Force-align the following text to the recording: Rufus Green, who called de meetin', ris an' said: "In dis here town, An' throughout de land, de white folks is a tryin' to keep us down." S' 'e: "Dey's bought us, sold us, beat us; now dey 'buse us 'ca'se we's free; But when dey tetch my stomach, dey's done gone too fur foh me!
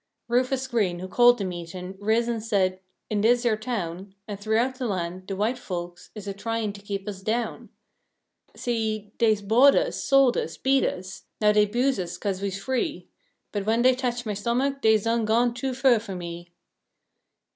Rufus 0.27 0.65
Green, 0.65 0.97
who 0.97 1.07
called 1.07 1.37
de 1.37 1.45
meetin', 1.45 1.95
ris 1.99 2.27
an' 2.27 2.41
said: 2.41 2.79
"In 3.11 3.21
dis 3.21 3.43
here 3.43 3.55
town, 3.55 4.15
An' 4.27 4.37
throughout 4.37 4.79
de 4.79 4.87
land, 4.87 5.27
de 5.27 5.35
white 5.35 5.59
folks 5.59 6.09
is 6.15 6.27
a 6.27 6.33
tryin' 6.33 6.73
to 6.73 6.81
keep 6.81 7.07
us 7.07 7.21
down." 7.21 7.69
S' 8.55 8.67
'e: 8.67 9.13
"Dey's 9.19 9.43
bought 9.43 9.75
us, 9.75 10.03
sold 10.03 10.37
us, 10.37 10.57
beat 10.57 10.83
us; 10.85 11.25
now 11.39 11.51
dey 11.51 11.67
'buse 11.67 11.99
us 11.99 12.17
'ca'se 12.17 12.41
we's 12.41 12.59
free; 12.63 13.09
But 13.51 13.67
when 13.67 13.83
dey 13.83 13.93
tetch 13.93 14.25
my 14.25 14.33
stomach, 14.33 14.81
dey's 14.81 15.03
done 15.03 15.23
gone 15.23 15.53
too 15.53 15.75
fur 15.75 15.99
foh 15.99 16.15
me! 16.15 16.51